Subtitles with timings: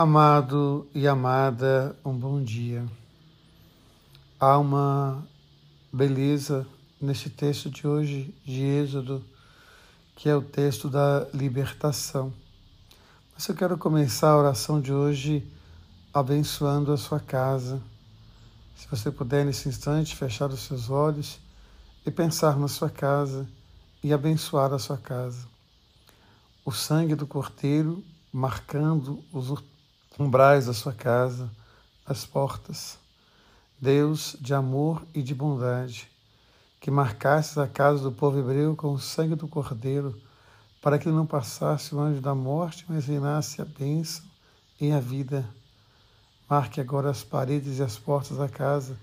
[0.00, 2.86] Amado e amada, um bom dia.
[4.38, 5.26] Há uma
[5.92, 6.64] beleza
[7.00, 9.24] neste texto de hoje, de Êxodo,
[10.14, 12.32] que é o texto da libertação.
[13.34, 15.44] Mas eu quero começar a oração de hoje
[16.14, 17.82] abençoando a sua casa.
[18.76, 21.40] Se você puder, nesse instante, fechar os seus olhos
[22.06, 23.48] e pensar na sua casa
[24.00, 25.44] e abençoar a sua casa.
[26.64, 29.50] O sangue do Cordeiro marcando os
[30.18, 31.48] umbrais da sua casa,
[32.04, 32.98] as portas.
[33.80, 36.08] Deus de amor e de bondade,
[36.80, 40.20] que marcasses a casa do povo hebreu com o sangue do Cordeiro,
[40.82, 44.24] para que não passasse o anjo da morte, mas reinasse a bênção
[44.80, 45.48] e a vida.
[46.50, 48.96] Marque agora as paredes e as portas da casa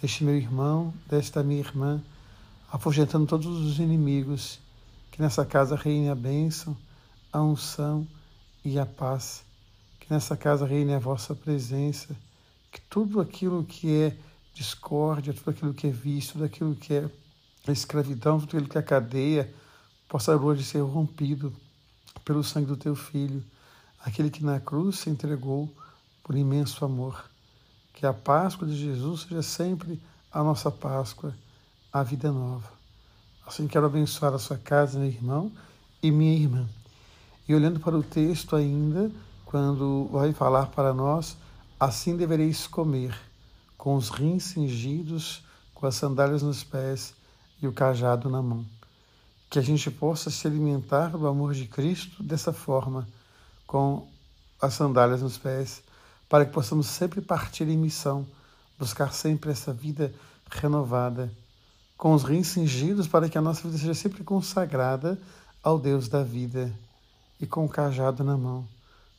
[0.00, 2.00] deste meu irmão, desta minha irmã,
[2.70, 4.60] afugentando todos os inimigos,
[5.10, 6.76] que nessa casa reine a bênção,
[7.32, 8.06] a unção
[8.64, 9.44] e a paz
[10.12, 12.14] nessa casa reine a vossa presença,
[12.70, 14.16] que tudo aquilo que é
[14.52, 17.10] discórdia, tudo aquilo que é vício, tudo aquilo que é
[17.68, 19.50] escravidão, tudo aquilo que é cadeia,
[20.06, 21.50] possa hoje ser rompido
[22.26, 23.42] pelo sangue do teu Filho,
[24.04, 25.74] aquele que na cruz se entregou
[26.22, 27.24] por imenso amor.
[27.94, 29.98] Que a Páscoa de Jesus seja sempre
[30.30, 31.34] a nossa Páscoa,
[31.90, 32.70] a vida nova.
[33.46, 35.50] Assim quero abençoar a sua casa, meu irmão
[36.02, 36.68] e minha irmã.
[37.48, 39.10] E olhando para o texto ainda,
[39.52, 41.36] quando vai falar para nós:
[41.78, 43.14] assim devereis comer,
[43.76, 47.12] com os rins cingidos, com as sandálias nos pés
[47.60, 48.64] e o cajado na mão.
[49.50, 53.06] Que a gente possa se alimentar do amor de Cristo dessa forma,
[53.66, 54.08] com
[54.58, 55.82] as sandálias nos pés,
[56.30, 58.26] para que possamos sempre partir em missão,
[58.78, 60.14] buscar sempre essa vida
[60.50, 61.30] renovada,
[61.98, 65.20] com os rins cingidos, para que a nossa vida seja sempre consagrada
[65.62, 66.72] ao Deus da vida
[67.38, 68.66] e com o cajado na mão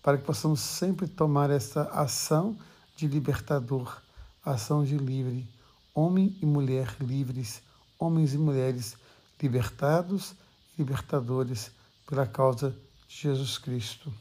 [0.04, 2.58] para que possamos sempre tomar essa ação
[2.94, 4.02] de libertador,
[4.44, 5.48] ação de livre,
[5.96, 7.64] homem e mulher livres,
[7.98, 8.98] homens e mulheres
[9.42, 10.34] libertados
[10.78, 11.72] e libertadores
[12.06, 12.76] pela causa
[13.08, 14.14] de Jesus Cristo.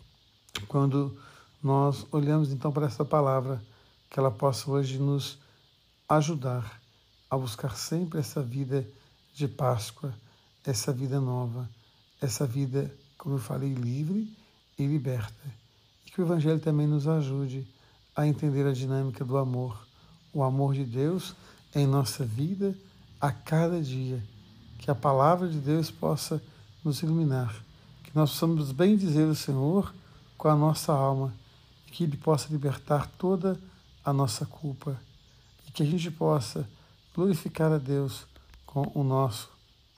[0.69, 1.19] Quando
[1.61, 3.61] nós olhamos então para essa palavra,
[4.09, 5.39] que ela possa hoje nos
[6.09, 6.81] ajudar
[7.29, 8.87] a buscar sempre essa vida
[9.35, 10.15] de Páscoa,
[10.65, 11.69] essa vida nova,
[12.21, 14.31] essa vida, como eu falei, livre
[14.79, 15.62] e liberta
[16.13, 17.67] que o Evangelho também nos ajude
[18.15, 19.87] a entender a dinâmica do amor,
[20.33, 21.35] o amor de Deus
[21.75, 22.77] em nossa vida
[23.19, 24.23] a cada dia.
[24.79, 26.43] Que a palavra de Deus possa
[26.85, 27.55] nos iluminar,
[28.03, 29.95] que nós possamos bem dizer o Senhor
[30.37, 31.33] com a nossa alma
[31.87, 33.59] que Ele possa libertar toda
[34.05, 35.01] a nossa culpa
[35.67, 36.69] e que a gente possa
[37.15, 38.27] glorificar a Deus
[38.67, 39.49] com o nosso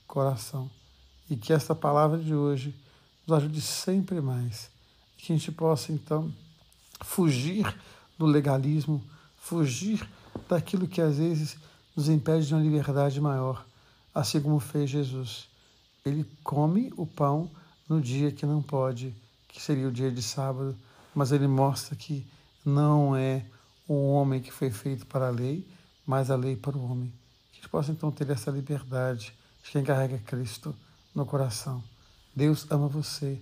[0.07, 0.69] coração.
[1.29, 2.75] E que esta palavra de hoje
[3.25, 4.74] nos ajude sempre mais
[5.25, 6.31] que a gente possa então
[7.01, 7.65] fugir
[8.17, 9.03] do legalismo,
[9.37, 10.07] fugir
[10.47, 11.57] daquilo que às vezes
[11.95, 13.65] nos impede de uma liberdade maior,
[14.13, 15.47] assim como fez Jesus.
[16.05, 17.49] Ele come o pão
[17.89, 19.15] no dia que não pode,
[19.47, 20.75] que seria o dia de sábado,
[21.15, 22.25] mas ele mostra que
[22.63, 23.43] não é
[23.87, 25.67] o homem que foi feito para a lei,
[26.05, 27.11] mas a lei para o homem.
[27.51, 29.33] Que a gente possa então ter essa liberdade
[29.63, 30.75] de quem carrega Cristo
[31.15, 31.83] no coração.
[32.35, 33.41] Deus ama você.